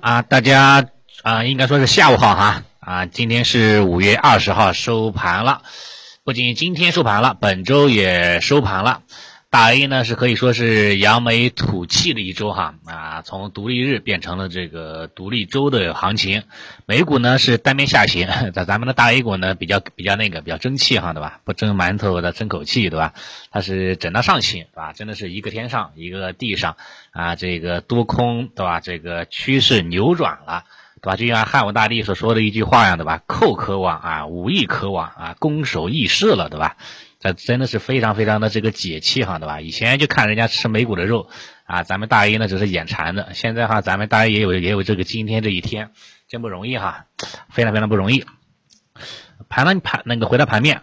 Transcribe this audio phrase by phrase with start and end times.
[0.00, 0.86] 啊，大家
[1.22, 5.60] 啊，应该说是下午好哈啊，今天是五月二十号收盘了，
[6.24, 9.02] 不仅今天收盘了，本周也收盘了。
[9.52, 16.44] 大 A 呢是可以说是扬眉吐气的一周哈啊，从独立日变成了这个独立周的行情，
[16.86, 21.40] 美股呢是单边下行， 在咱们的大 A 股呢比较比较那个比较争气哈对吧？
[21.44, 23.12] 不争馒头的争口气对吧？
[23.50, 24.92] 它是整到上行对吧？
[24.92, 26.76] 真的是一个天上一个地上
[27.10, 28.78] 啊，这个多空对吧？
[28.78, 30.62] 这个趋势扭转了
[31.02, 31.16] 对吧？
[31.16, 33.20] 就像汉武大帝所说的一句话一样对吧？
[33.26, 36.76] 寇可往啊，武亦可往啊，攻守易势了对吧？
[37.20, 39.60] 这真的是非常非常的这个解气哈，对吧？
[39.60, 41.28] 以前就看人家吃美股的肉
[41.64, 43.34] 啊，咱们大 A 呢只是眼馋的。
[43.34, 45.92] 现在哈，咱们大 A 也有也有这个今天这一天，
[46.28, 47.04] 真不容易哈，
[47.50, 48.24] 非常非常不容易。
[49.48, 50.82] 盘了盘那个回到盘面。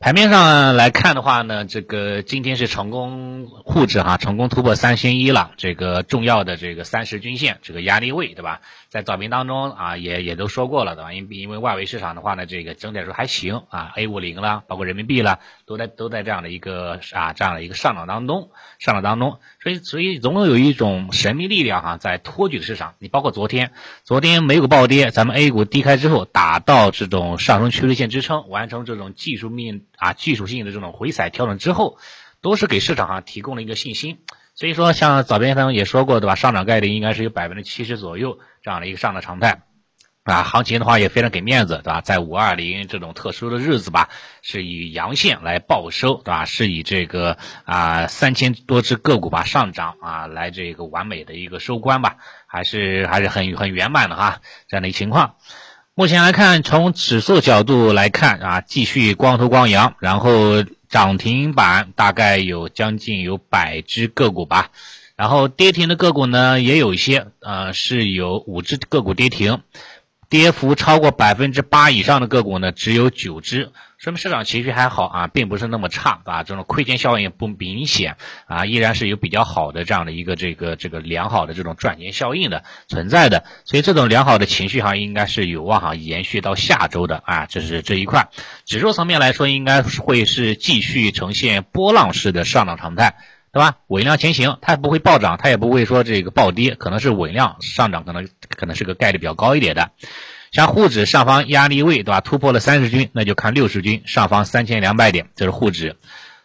[0.00, 8.60] 盘面上来看的话呢，这个今天是成功沪指哈，成功突破三千一了，这个重要的这个三十均线这个压力位，对吧？
[8.90, 11.12] 在早评当中啊，也也都说过了，对吧？
[11.12, 22.94] 因因为外围市场的话呢，这个整体来说还行啊，A 五零啦，包括人民币啦，都在都在这样的一个啊这样的一个上涨当中，上涨当中，所以所以总有一种神秘力量哈在托举市场。
[23.00, 23.72] 你包括昨天，
[24.04, 29.82] 昨天美股暴跌，咱们 A 股低开之后打到这种上升趋势线支撑，完成这种技术面。
[29.98, 31.98] 啊，技术性的这种回踩调整之后，
[32.40, 34.18] 都是给市场上提供了一个信心。
[34.54, 36.34] 所以说，像早边方也说过，对吧？
[36.34, 39.62] 上涨概率应该是有百分之七十左右这样的一个上涨常态。
[40.24, 42.02] 啊，行情的话也非常给面子，对吧？
[42.02, 44.10] 在五二零这种特殊的日子吧，
[44.42, 46.44] 是以阳线来报收，对吧？
[46.44, 55.36] 是以这个啊三千多只个股吧上涨啊来这个完美的一个收官吧，还是还是很很圆满的哈，这样的一个情况。
[55.98, 64.70] 目前来看，从指数角度来看啊，继续光头光阳，然后涨停板大概有将近有百只个股吧，
[65.16, 69.60] 然后跌停的个股呢也有一些，呃，是有五只个股跌停。
[70.28, 78.16] 跌幅超过百分之八以上的个股呢，只有九只，说明市场情绪还好啊，并不是那么差啊，这种亏钱效应不明显
[78.46, 88.28] 啊，依然是有比较好的这样的一个这个这个良好的这种赚钱效应的存在的，所以这种良好的情绪哈，应该是有望哈延续到下周的啊，这是这一块。
[88.66, 93.16] 指数层面来说，应该会是继续呈现波浪式的上涨常态。
[93.58, 93.78] 对吧？
[93.88, 99.90] 稳量前行，它也不会暴涨，它也不会说这个暴跌，可能是稳量上涨，可能可能是个概率比较高一点的。
[100.52, 102.20] 像沪指上方压力位，对吧？
[102.20, 105.96] 突破了三十均，那就看六十均上方三千两百点，这是沪指。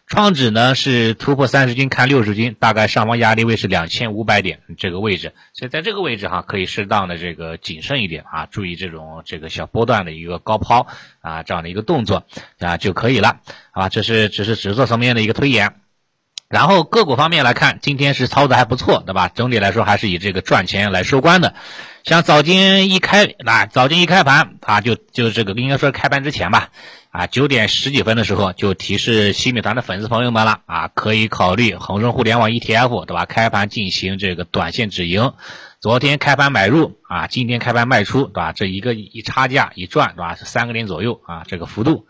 [0.08, 10.88] 创指呢是突破三十均，看六十均，大概上方压力位是两千五百点这个位置，所以在这个位置哈，可以适当的这个谨慎一点啊，注意这种这个小波段的一个高抛
[11.20, 12.24] 啊这样的一个动作
[12.58, 13.38] 啊就可以了，
[13.70, 13.88] 好吧？
[13.88, 15.76] 这是只是指数层面的一个推演。
[16.54, 19.28] 然后个股方面来看，今天是操作还不错，对吧？
[19.28, 21.56] 整体来说还是以这个赚钱来收官的。
[22.04, 26.68] 像早间一开，啊，早间一开盘啊，就就这个应该说开盘之前吧，
[27.10, 33.26] 啊，九点十几分的时候就提示新米团的粉丝朋友们了，啊，可以考虑恒生互联网 ETF，对吧？
[33.26, 35.32] 开盘进行这个短线止盈。
[35.80, 38.52] 昨天开盘买入，啊，今天开盘卖出，对吧？
[38.52, 40.36] 这一个一差价一赚，对吧？
[40.36, 42.06] 是三个点左右啊，这个幅度。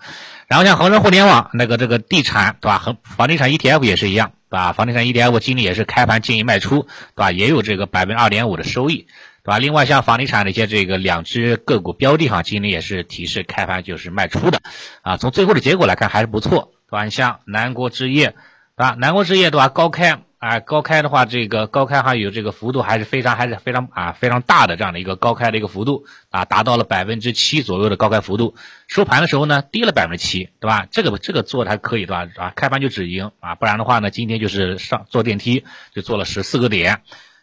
[0.47, 2.79] 然后像恒生互联网那个这个地产，对吧？
[2.79, 4.73] 恒房地产 ETF 也是一样，对吧？
[4.73, 7.33] 房地产 ETF 今天也是开盘建议卖出，对吧？
[7.33, 9.07] 也有这个百分之二点五的收益，
[9.43, 9.59] 对吧？
[9.59, 14.61] 另外像房地产的一些这个两只个股标的哈，今天也是提示开盘就是卖出的，
[15.03, 17.05] 啊，从最后的结果来看还是不错，对吧？
[17.05, 18.37] 你像南国置业，对
[18.77, 18.97] 吧？
[18.99, 19.69] 南国置业对吧？
[19.69, 20.24] 高开。
[20.45, 28.55] 啊，高开的话，这个高开哈有这个幅度还是非常还是非常啊非常大的这样的一个高开的一个幅度啊，达到了百分之七左右的高开幅度。
[28.87, 30.87] 收盘的时候呢，跌了百分之七，对吧？
[30.91, 32.29] 这个这个做的还可以，对吧？
[32.37, 37.01] 啊，开盘就止盈啊，不然的话呢，今天就是上坐电梯就做了十四个点。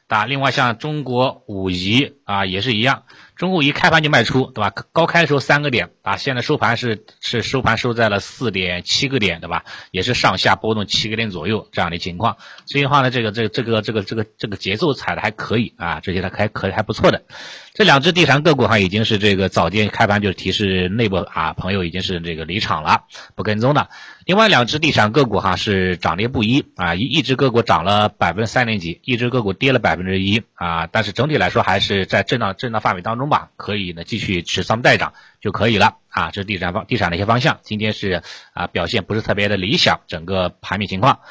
[0.07, 3.03] 啊，另外像中国武夷啊也是一样，
[3.41, 4.72] 中国武夷开盘就卖出，对吧？
[4.91, 9.63] 高开的时候三个点，啊，现在收盘是是收盘收在了四点七个点，对吧？
[9.90, 12.38] 也是上下波动七个点左右这样的情况。
[12.68, 17.24] 所以的话呢，这个这这个这个这个这个节奏踩的还可以啊，这些还可以还不错的。
[17.74, 23.90] 这两只地产个股哈已经是这个早间开盘就提示内部啊朋友已经是这个离场了，不跟踪的。
[24.26, 36.29] 另外两只地产个股哈是涨跌不一啊，一一只个股涨了百分之三点几，一只个股跌了百分之一啊，但是整体来说还是在震荡震荡范围当中吧，可以呢继续持仓待涨就可以了啊。
[36.29, 38.22] 这是地产方地产的一些方向，今天是
[38.53, 41.22] 啊表现不是特别的理想，整个盘面情况。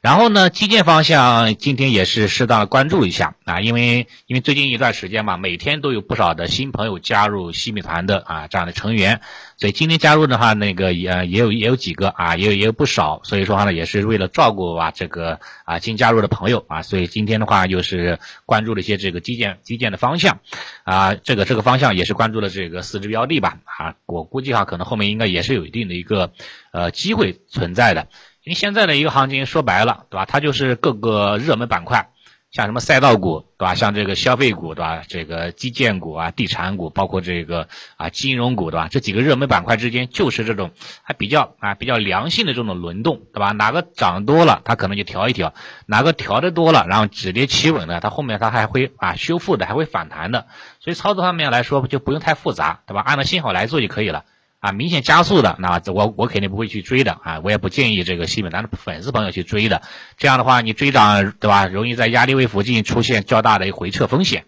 [0.00, 9.20] 然后呢，基建方向今天也是适当的关注一下啊，因为因为最近一段时间嘛，每天都有不少的新朋友加入西米团的啊这样的成员，
[9.56, 20.38] 所以今天加入的话，那个也也有也有几个啊，也有也有不少，所以说话呢，也是为了照顾啊这个啊新加入的朋友啊，所以今天的话又是关注了一些这个基建基建的方向。
[20.84, 26.32] 啊，这个这个方向也是关注了这个四只标的吧啊，我估计哈可能后面应该也是有一定的一个
[26.72, 28.06] 呃机会存在的。
[28.48, 30.24] 因为现在的一个行情说白了，对吧？
[30.24, 32.08] 它就是各个热门板块，
[32.50, 33.74] 像什么赛道股，对吧？
[33.74, 35.02] 像这个消费股，对吧？
[35.06, 37.68] 这个基建股啊、地产股，包括这个
[37.98, 38.88] 啊金融股，对吧？
[38.90, 40.70] 这几个热门板块之间就是这种
[41.02, 43.52] 还比较啊比较良性的这种轮动，对吧？
[43.52, 45.52] 哪个涨多了，它可能就调一调；
[45.84, 50.46] 哪个调的多了，然后止跌企稳的，它后面它还会啊修复的，还会反弹的。
[50.80, 53.02] 所以操作方面来说，就不用太复杂，对吧？
[53.02, 54.24] 按照信号来做就可以了。
[54.60, 59.82] 啊，明显加速的，那我我肯定不会去追的啊，我也不建议这个西本单的粉丝朋友去追的。
[60.16, 64.46] 这样的话，你追涨对吧，容易在压力位附近出现较大的回撤风险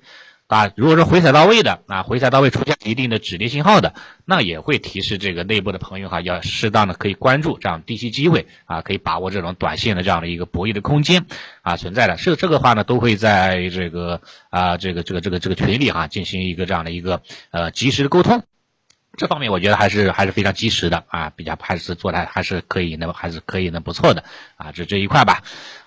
[0.48, 0.68] 啊。
[0.74, 11.26] 如果说回踩到位的啊，回踩到位出现一定的止跌信号的，那也会提示这个内部的朋友哈，要适当的可以关注这样低吸机会啊，可以把握这种短线的这样的一个博弈的空间
[11.62, 12.18] 啊存在的。
[12.18, 17.22] 是这个话呢，都会在这个啊这个这个这个这个群里哈进行一个这样的一个
[17.52, 18.42] 呃及时的沟通。
[19.16, 24.24] 这方面我觉得还是还是非常及时的啊，比较还是做的还是可以的，还是可以的不错的
[24.56, 25.42] 啊，这这一块吧。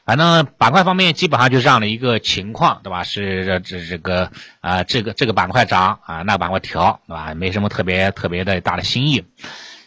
[0.06, 3.04] 反正板块方面基本上就是这样的一个情况，对吧？
[3.04, 7.34] 是这这这个啊，这个这个板块涨啊，那板块调，对吧？
[7.34, 9.24] 没什么特别特别的大的新意。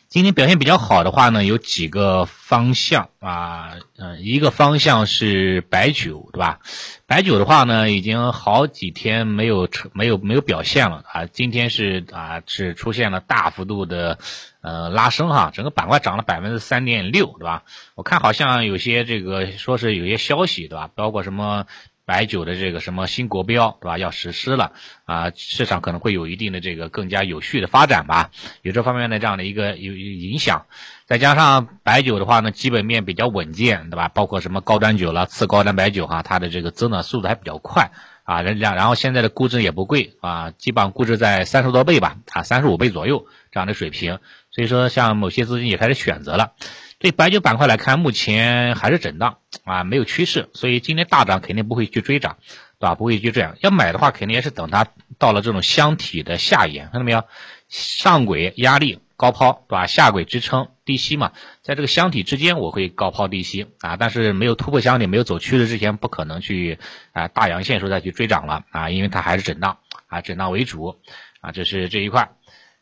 [0.08, 6.60] 今天表现比较好的话呢，有几个方向啊，嗯，一个方向是白酒，对吧？
[7.06, 14.18] 白酒的话呢，已经好几天没有没有没有表现了啊，今天是啊是出现了大幅度的
[14.60, 17.64] 呃拉升哈，整个板块涨了百分之三点六，对吧？
[17.96, 20.88] 我看好像有些这个说是有些消息，对吧？
[20.94, 21.66] 包括什么？
[22.06, 23.98] 白酒的这个什么新国标，对吧？
[23.98, 24.72] 要实施了
[25.04, 28.30] 啊，市场可能会有一定的这个更加有序的发展吧，
[28.62, 30.66] 有这方面的这样的一个有影响。
[31.04, 34.08] 再加上白酒的话呢，基本面比较稳健，对吧？
[34.08, 37.90] 包括什么高端酒了、次高端白酒哈，它的这个增长速度还比较快
[38.22, 38.40] 啊。
[38.42, 44.20] 然然后现在的估值也不贵啊，基本上估值在三十多倍吧，啊，三十五倍左右这样的水平。
[44.52, 46.52] 所以说，像某些资金也开始选择了。
[46.98, 52.38] 对白酒板块来看，目前还是震荡啊，没有趋势，所以今天大涨肯定不会去追涨，
[52.78, 52.94] 对吧？
[52.94, 54.86] 不会去这样，要买的话，肯定也是等它
[55.18, 57.24] 到了这种箱体的下沿，看到没有？
[57.68, 59.86] 上轨压力高抛，对吧？
[59.86, 61.32] 下轨支撑低吸嘛，
[61.62, 66.78] 在这个箱体之间，我会高抛低吸啊，但是没有突破箱体、没有走趋势之前，不可能去
[67.12, 70.96] 啊大阳线时候再去追涨了啊，因为它还是震荡啊，震荡为主
[71.40, 72.30] 啊，这是这一块。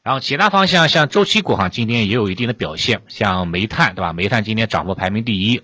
[0.04, 4.12] 然后其他方向像周期股哈，今天也有一定的表现，像煤炭对吧？
[4.12, 5.62] 煤炭今天涨幅排名第一，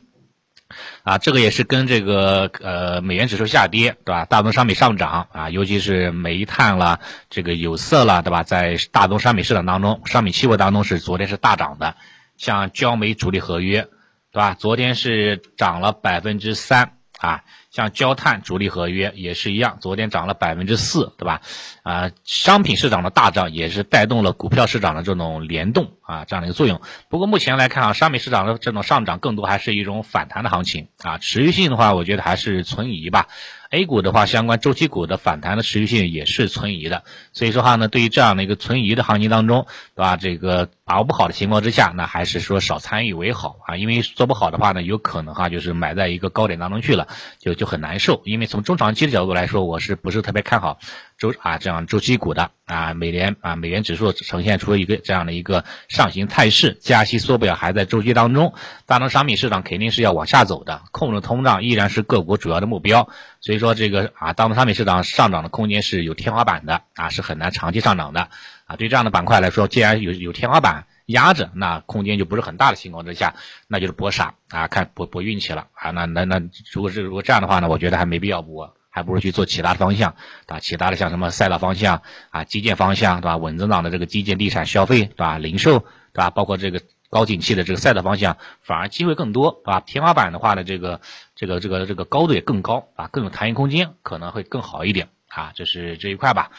[1.03, 4.25] 啊，这个也是跟这个呃美元指数下跌对吧？
[4.25, 8.43] 大宗商品上涨啊，尤其是煤炭啦，这个有色啦对吧？
[8.43, 11.97] 在大宗商品市场当中，商品期货当中是昨天是大涨的，
[12.39, 13.89] 像焦煤主力合约
[14.33, 14.55] 对吧？
[14.55, 17.45] 昨天是涨了百分之三啊。
[17.71, 21.41] 像焦炭主力合约也是一样，昨天涨了百分之四，对吧？
[21.85, 26.81] 啊，商品市场的大涨也是带动了股票市场的这种联动啊，这样的一个作用。
[27.09, 33.29] 不过目前来看啊，商品市场的这种上涨更多还是一种反弹的行情啊，持续性的话，我觉得还是存疑吧。
[33.71, 40.17] A 股的话，相关周期股的反弹的持续性也是存疑的，所以说话呢，对于这样的一个存疑的行情当中，对吧？
[40.17, 47.07] 这个把握不好的情况之下，那还是说少参与为好啊，因为做不好的话呢，有可能哈就是买在一个高点当中去了，
[47.39, 48.23] 就就很难受。
[48.25, 50.81] 因为从中长期的角度来说，我是不是特别看好
[51.21, 52.95] 周啊这样周期股的啊？
[52.95, 58.55] 美联啊美元指数呈现出一个这样的一个上行态势，加息缩表还在周期当中，
[58.87, 63.11] 大宗商品市场肯定是要往下走的，控制通胀依然是各国主要的目标。
[63.43, 68.31] 所以说这个啊，大宗商品市场上涨的空间是有天花板的啊，是很难长期上涨的
[68.65, 68.77] 啊。
[68.77, 73.35] 对这样的板块来说，既然有有天花板压着，那空间就不是很大的情况之下，
[73.69, 75.91] 那就是搏傻啊，看搏搏运气了啊。
[75.91, 76.41] 那那那
[76.73, 80.17] 如果是如果这样的话呢，我觉得还没必要搏，还不如去做其他的方向
[80.47, 83.37] 啊，其他的像什么赛道方向啊、基建方向对吧？
[83.39, 85.39] 稳增长的这个基建、地产、消费对吧？
[85.39, 86.31] 零售对吧？
[86.31, 86.83] 包括这个。
[87.13, 91.01] 高景气的这个赛道方向，反而机会更多，啊，天花板的话呢，这个
[91.35, 96.53] 这个这个这个高度也更高，啊，更有弹性空间，可能会更好一点，啊，这是这一块吧。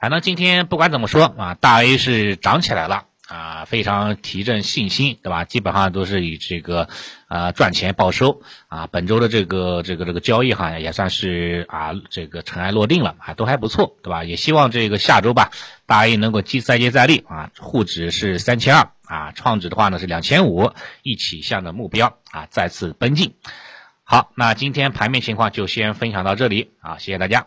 [0.00, 3.04] 反正今天不管怎么说，啊，大 A 是涨起来了。
[3.32, 5.44] 啊，非常提振信心，对吧？
[5.46, 6.88] 基本上都是以这个，
[7.28, 8.86] 呃，赚钱报收啊。
[8.92, 14.24] 本周的这个这个这个交易哈，也算是啊，这个尘埃落定了啊，都还不错，对吧？
[14.24, 15.50] 也希望这个下周吧，
[15.86, 17.50] 大 A 能够继再接再厉啊。
[17.58, 20.70] 沪指是三千二啊，创指的话呢是两千五，
[21.02, 23.34] 一起向着目标啊再次奔进。
[24.04, 27.46] 好，那今天盘面情况就先分享到这里啊，谢谢大家。